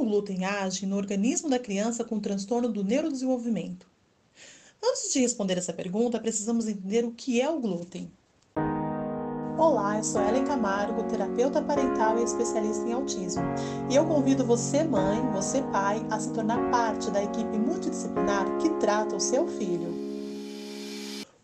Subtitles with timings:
[0.00, 3.86] o glúten age no organismo da criança com transtorno do neurodesenvolvimento?
[4.82, 8.10] Antes de responder essa pergunta, precisamos entender o que é o glúten.
[9.58, 13.42] Olá, eu sou Ellen Camargo, terapeuta parental e especialista em autismo.
[13.90, 18.70] E eu convido você, mãe, você, pai, a se tornar parte da equipe multidisciplinar que
[18.80, 19.92] trata o seu filho.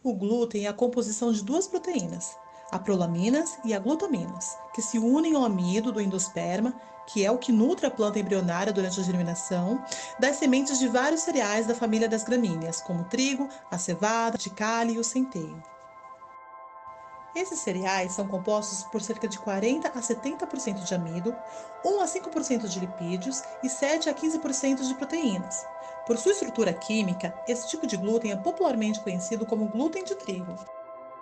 [0.02, 2.34] O glúten é a composição de duas proteínas,
[2.70, 6.74] a prolaminas e a glutaminas, que se unem ao amido do endosperma,
[7.06, 9.82] que é o que nutre a planta embrionária durante a germinação,
[10.18, 14.50] das sementes de vários cereais da família das gramíneas, como o trigo, a cevada, a
[14.50, 15.62] cale e o centeio.
[17.36, 21.36] Esses cereais são compostos por cerca de 40 a 70% de amido,
[21.84, 25.66] 1 a 5% de lipídios e 7 a 15% de proteínas.
[26.06, 30.56] Por sua estrutura química, esse tipo de glúten é popularmente conhecido como glúten de trigo.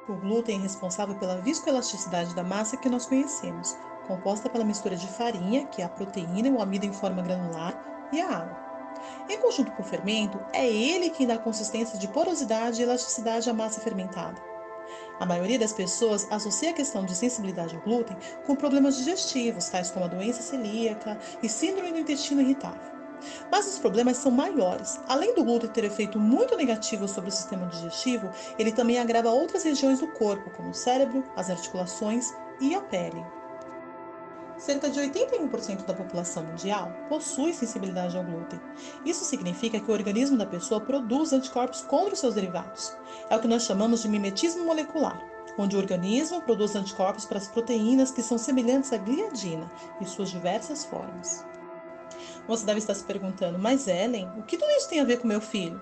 [0.07, 3.75] O glúten é responsável pela viscoelasticidade da massa que nós conhecemos,
[4.07, 7.75] composta pela mistura de farinha, que é a proteína o amido em forma granular,
[8.13, 8.65] e a água.
[9.31, 13.55] Em conjunto com o fermento, é ele quem dá consistência de porosidade e elasticidade à
[13.55, 14.41] massa fermentada.
[15.19, 19.91] A maioria das pessoas associa a questão de sensibilidade ao glúten com problemas digestivos, tais
[19.91, 22.94] como a doença celíaca e síndrome do intestino irritável.
[23.51, 25.01] Mas os problemas são maiores.
[25.09, 29.63] Além do glúten ter efeito muito negativo sobre o sistema digestivo, ele também agrava outras
[29.65, 33.25] regiões do corpo, como o cérebro, as articulações e a pele.
[34.57, 38.61] Cerca de 81% da população mundial possui sensibilidade ao glúten.
[39.05, 42.97] Isso significa que o organismo da pessoa produz anticorpos contra os seus derivados.
[43.29, 45.21] É o que nós chamamos de mimetismo molecular,
[45.59, 49.71] onde o organismo produz anticorpos para as proteínas que são semelhantes à gliadina
[50.01, 51.45] e suas diversas formas.
[52.47, 55.27] Você deve estar se perguntando, mas Ellen, o que tudo isso tem a ver com
[55.27, 55.81] meu filho?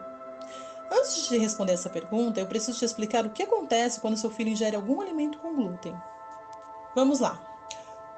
[0.91, 4.50] Antes de responder essa pergunta, eu preciso te explicar o que acontece quando seu filho
[4.50, 5.94] ingere algum alimento com glúten.
[6.94, 7.41] Vamos lá.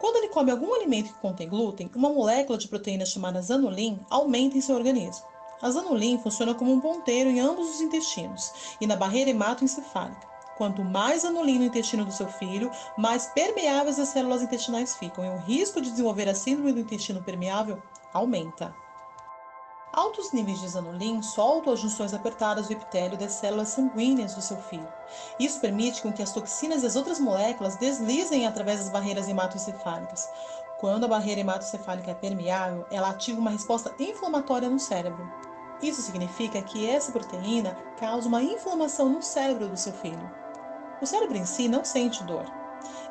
[0.01, 4.59] Quando ele come algum alimento que contém glúten, uma molécula de proteína chamada zanulin aumenta
[4.59, 5.25] em seu organismo.
[5.63, 10.27] A zanulin funciona como um ponteiro em ambos os intestinos e na barreira hematoencefálica.
[10.59, 15.29] Quanto mais zanulin no intestino do seu filho, mais permeáveis as células intestinais ficam e
[15.31, 17.81] o risco de desenvolver a síndrome do intestino permeável
[18.15, 18.75] aumenta.
[19.93, 24.57] Altos níveis de zanulin soltam as junções apertadas do epitélio das células sanguíneas do seu
[24.57, 24.93] filho.
[25.39, 30.29] Isso permite com que as toxinas e as outras moléculas deslizem através das barreiras hematoencefálicas.
[30.81, 35.31] Quando a barreira hematoencefálica é permeável, ela ativa uma resposta inflamatória no cérebro.
[35.81, 40.31] Isso significa que essa proteína causa uma inflamação no cérebro do seu filho.
[41.01, 42.45] O cérebro em si não sente dor.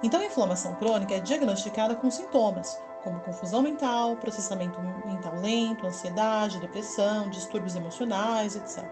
[0.01, 6.59] Então, a inflamação crônica é diagnosticada com sintomas, como confusão mental, processamento mental lento, ansiedade,
[6.59, 8.85] depressão, distúrbios emocionais, etc.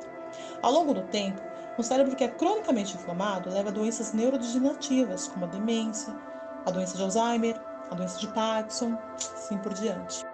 [0.62, 1.42] Ao longo do tempo,
[1.80, 6.14] um cérebro que é cronicamente inflamado leva a doenças neurodegenerativas, como a demência,
[6.66, 10.26] a doença de Alzheimer, a doença de Parkinson, assim por diante.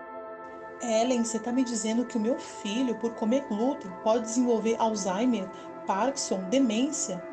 [0.81, 5.49] Ellen, você está me dizendo que o meu filho, por comer glúten, pode desenvolver Alzheimer,
[5.85, 7.23] Parkinson, demência?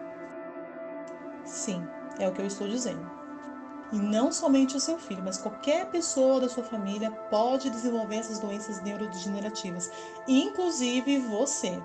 [1.44, 1.86] Sim,
[2.18, 3.23] é o que eu estou dizendo.
[3.92, 8.38] E não somente o seu filho, mas qualquer pessoa da sua família pode desenvolver essas
[8.38, 9.90] doenças neurodegenerativas,
[10.26, 11.80] inclusive você.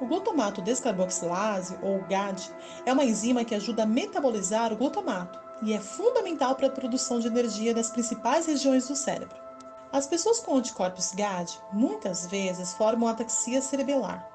[0.00, 2.50] O glutamato descarboxilase, ou GAD,
[2.84, 7.20] é uma enzima que ajuda a metabolizar o glutamato e é fundamental para a produção
[7.20, 9.36] de energia das principais regiões do cérebro.
[9.92, 14.28] As pessoas com anticorpos GAD muitas vezes formam ataxia cerebelar,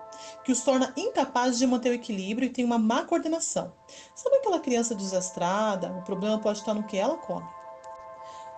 [0.44, 3.72] que os torna incapazes de manter o equilíbrio e tem uma má coordenação.
[4.16, 5.91] Sabe aquela criança desastrada?
[5.91, 7.47] O problema pode estar no que ela come.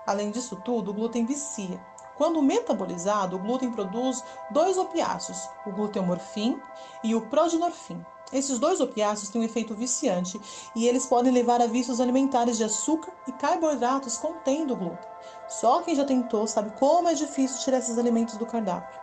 [0.05, 1.79] Além disso tudo, o glúten vicia.
[2.15, 6.59] Quando metabolizado, o glúten produz dois opiáceos, o gluteomorfin
[7.03, 8.05] e o prodinorfin.
[8.31, 10.39] Esses dois opiáceos têm um efeito viciante
[10.75, 15.09] e eles podem levar a vícios alimentares de açúcar e carboidratos contendo glúten.
[15.49, 19.00] Só quem já tentou sabe como é difícil tirar esses alimentos do cardápio.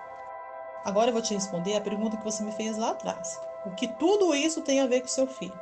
[0.84, 3.40] Agora eu vou te responder a pergunta que você me fez lá atrás.
[3.64, 5.58] O que tudo isso tem a ver com seu filho?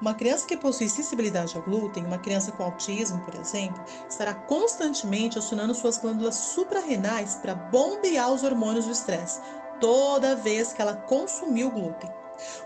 [0.00, 5.38] Uma criança que possui sensibilidade ao glúten, uma criança com autismo, por exemplo, estará constantemente
[5.38, 9.40] acionando suas glândulas suprarrenais para bombear os hormônios do estresse,
[9.80, 12.10] toda vez que ela consumiu glúten.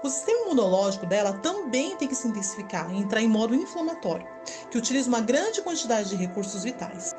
[0.03, 4.27] O sistema imunológico dela também tem que se intensificar e entrar em modo inflamatório,
[4.71, 7.15] que utiliza uma grande quantidade de recursos vitais.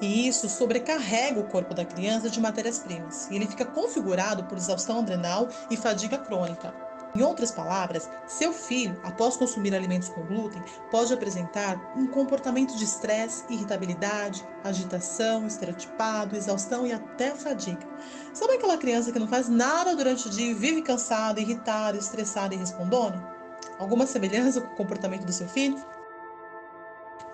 [0.00, 4.98] E isso sobrecarrega o corpo da criança de matérias-primas, e ele fica configurado por exaustão
[4.98, 6.85] adrenal e fadiga crônica.
[7.16, 12.84] Em outras palavras, seu filho, após consumir alimentos com glúten, pode apresentar um comportamento de
[12.84, 17.88] estresse, irritabilidade, agitação, estereotipado, exaustão e até fadiga.
[18.34, 22.54] Sabe aquela criança que não faz nada durante o dia e vive cansada, irritada, estressada
[22.54, 23.34] e respondona?
[23.78, 25.82] Alguma semelhança com o comportamento do seu filho?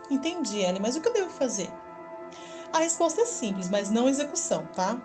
[0.09, 1.69] Entendi, Ellie, mas o que eu devo fazer?
[2.73, 4.97] A resposta é simples, mas não execução, tá?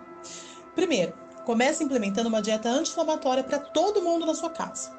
[0.76, 1.14] Primeiro,
[1.48, 4.92] comece implementando uma dieta anti-inflamatória para todo mundo na sua casa.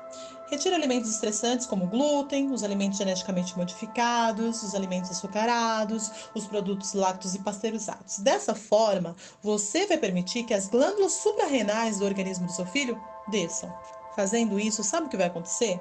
[0.50, 7.36] Retire alimentos estressantes como glúten, os alimentos geneticamente modificados, os alimentos açucarados, os produtos lácteos
[7.36, 8.18] e pasteurizados.
[8.18, 13.72] Dessa forma, você vai permitir que as glândulas suprarrenais do organismo do seu filho desçam.
[14.16, 15.80] Fazendo isso, sabe o que vai acontecer?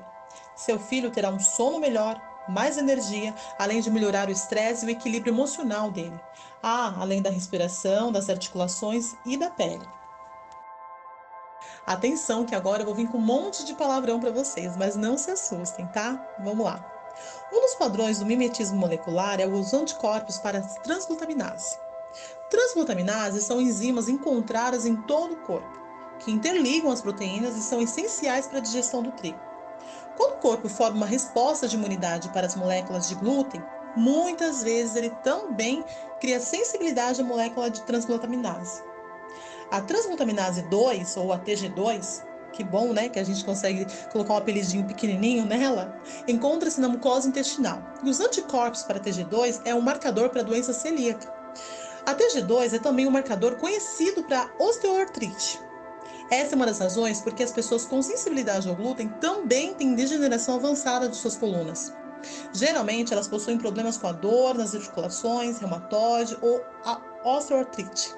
[0.55, 4.91] Seu filho terá um sono melhor, mais energia, além de melhorar o estresse e o
[4.91, 6.21] equilíbrio emocional dele.
[6.63, 9.97] Ah, além da respiração, das articulações e da pele.
[11.89, 15.17] Atenção que agora eu vou vir com um monte de palavrão para vocês, mas não
[15.17, 16.23] se assustem, tá?
[16.39, 16.85] Vamos lá.
[17.51, 21.79] Um dos padrões do mimetismo molecular é os anticorpos para transglutaminase.
[22.51, 25.81] Transglutaminases são enzimas encontradas em todo o corpo,
[26.19, 29.41] que interligam as proteínas e são essenciais para a digestão do trigo.
[30.15, 33.65] Quando o corpo forma uma resposta de imunidade para as moléculas de glúten,
[33.97, 35.83] muitas vezes ele também
[36.21, 38.87] cria sensibilidade à molécula de transglutaminase.
[39.71, 42.23] A transglutaminase 2, ou a TG2,
[42.53, 47.29] que bom, né, que a gente consegue colocar um apelidinho pequenininho nela, encontra-se na mucosa
[47.29, 47.83] intestinal.
[48.03, 51.33] E os anticorpos para TG2 é um marcador para a doença celíaca.
[52.07, 55.61] A TG2 é também um marcador conhecido para osteoartrite.
[56.31, 60.57] Essa é uma das razões porque as pessoas com sensibilidade ao glúten também têm degeneração
[60.57, 61.93] avançada de suas colunas.
[62.53, 68.15] Geralmente, elas possuem problemas com a dor nas articulações, reumatoide ou a osteoartrite.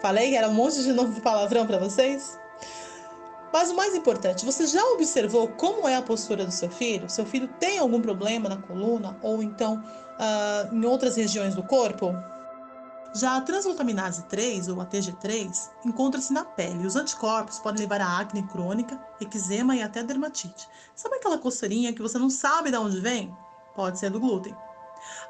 [0.00, 2.38] Falei que era um monte de novo palavrão para vocês?
[3.52, 7.08] Mas o mais importante, você já observou como é a postura do seu filho?
[7.08, 12.14] Seu filho tem algum problema na coluna ou então uh, em outras regiões do corpo?
[13.14, 16.86] Já a transglutaminase 3, ou a TG3, encontra-se na pele.
[16.86, 20.68] Os anticorpos podem levar a acne crônica, eczema e até dermatite.
[20.94, 23.34] Sabe aquela coceirinha que você não sabe de onde vem?
[23.74, 24.54] Pode ser do glúten.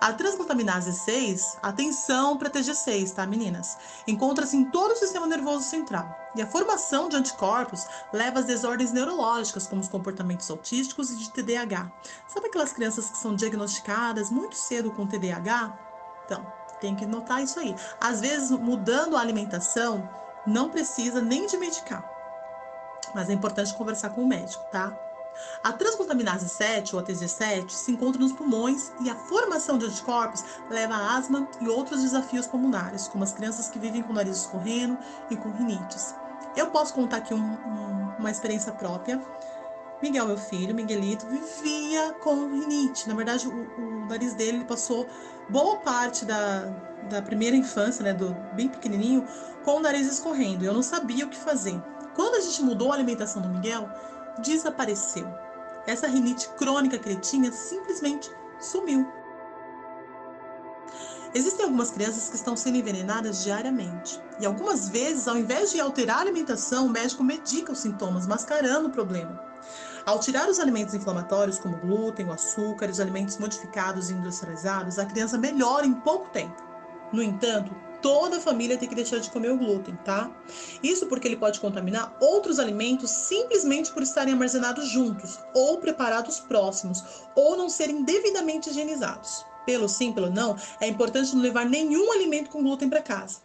[0.01, 3.77] A transglutaminase 6, atenção para TG6, tá, meninas?
[4.07, 6.15] Encontra-se em todo o sistema nervoso central.
[6.35, 11.31] E a formação de anticorpos leva às desordens neurológicas, como os comportamentos autísticos e de
[11.31, 11.91] TDAH.
[12.29, 15.79] Sabe aquelas crianças que são diagnosticadas muito cedo com TDAH?
[16.25, 16.47] Então,
[16.81, 17.75] tem que notar isso aí.
[18.01, 20.09] Às vezes, mudando a alimentação,
[20.47, 22.05] não precisa nem de medicar.
[23.15, 24.93] Mas é importante conversar com o médico, tá?
[25.63, 30.45] A transglutaminase 7, ou a TG7, se encontra nos pulmões e a formação de anticorpos
[30.71, 34.39] leva a asma e outros desafios pulmonares, como as crianças que vivem com o nariz
[34.39, 34.97] escorrendo
[35.31, 36.15] e com rinites.
[36.57, 39.21] Eu posso contar aqui um, um, uma experiência própria.
[40.03, 43.09] Miguel, meu filho, Miguelito, vivia com rinite.
[43.09, 45.07] Na verdade, o, o nariz dele passou
[45.49, 46.65] boa parte da,
[47.09, 49.27] da primeira infância, né, do bem pequenininho,
[49.65, 50.65] com o nariz escorrendo.
[50.65, 51.81] Eu não sabia o que fazer.
[52.15, 53.89] Quando a gente mudou a alimentação do Miguel,
[54.43, 55.27] desapareceu.
[55.87, 59.07] Essa rinite crônica que ele tinha simplesmente sumiu.
[61.35, 64.21] Existem algumas crianças que estão sendo envenenadas diariamente.
[64.41, 68.89] E algumas vezes, ao invés de alterar a alimentação, o médico medica os sintomas, mascarando
[68.89, 69.39] o problema.
[70.07, 74.99] Ao tirar os alimentos inflamatórios, como o glúten, o açúcar os alimentos modificados e industrializados,
[74.99, 76.57] a criança melhora em pouco tempo.
[77.13, 77.75] No entanto,
[78.07, 80.31] toda a família tem que deixar de comer o glúten, tá?
[80.81, 87.03] Isso porque ele pode contaminar outros alimentos simplesmente por estarem armazenados juntos, ou preparados próximos,
[87.35, 89.45] ou não serem devidamente higienizados.
[89.67, 93.39] Pelo sim, pelo não, é importante não levar nenhum alimento com glúten para casa.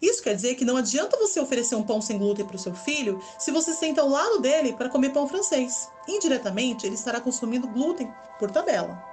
[0.00, 2.72] Isso quer dizer que não adianta você oferecer um pão sem glúten para o seu
[2.72, 5.88] filho se você senta ao lado dele para comer pão francês.
[6.06, 9.09] Indiretamente, ele estará consumindo glúten por tabela.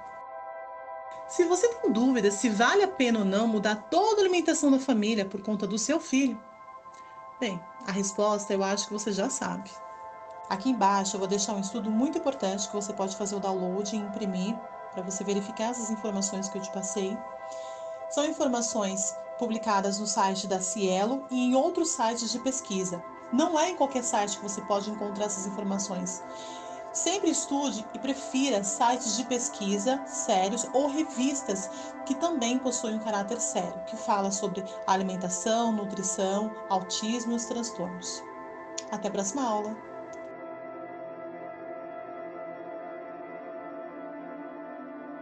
[1.28, 4.78] Se você tem dúvida se vale a pena ou não mudar toda a alimentação da
[4.78, 6.40] família por conta do seu filho,
[7.38, 9.70] bem, a resposta eu acho que você já sabe.
[10.48, 13.94] Aqui embaixo eu vou deixar um estudo muito importante que você pode fazer o download
[13.94, 14.56] e imprimir
[14.94, 17.16] para você verificar essas informações que eu te passei.
[18.08, 23.02] São informações publicadas no site da Cielo e em outros sites de pesquisa.
[23.30, 26.22] Não é em qualquer site que você pode encontrar essas informações.
[27.02, 31.70] Sempre estude e prefira sites de pesquisa sérios ou revistas
[32.04, 38.24] que também possuem um caráter sério, que fala sobre alimentação, nutrição, autismo e os transtornos.
[38.90, 39.87] Até a próxima aula!